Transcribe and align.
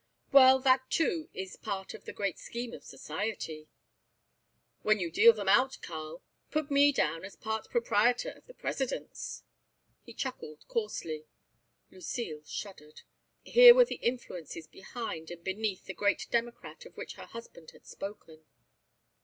"Well, 0.31 0.57
that 0.61 0.81
too 0.89 1.29
is 1.31 1.55
part 1.57 1.93
of 1.93 2.05
the 2.05 2.11
great 2.11 2.39
scheme 2.39 2.73
of 2.73 2.83
society." 2.83 3.67
"When 4.81 4.99
you 4.99 5.11
deal 5.11 5.31
them 5.31 5.47
out, 5.47 5.77
Karl, 5.83 6.23
put 6.49 6.71
me 6.71 6.91
down 6.91 7.23
as 7.23 7.35
part 7.35 7.69
proprietor 7.69 8.31
of 8.31 8.47
the 8.47 8.55
President's." 8.55 9.43
He 10.01 10.15
chuckled 10.15 10.65
coarsely. 10.67 11.27
Lucile 11.91 12.41
shuddered. 12.45 13.03
Here 13.43 13.75
were 13.75 13.85
the 13.85 13.97
influences 14.01 14.65
behind 14.65 15.29
and 15.29 15.43
beneath 15.43 15.85
the 15.85 15.93
great 15.93 16.25
Democrat 16.31 16.83
of 16.87 16.97
which 16.97 17.13
her 17.13 17.27
husband 17.27 17.69
had 17.69 17.85
spoken. 17.85 18.45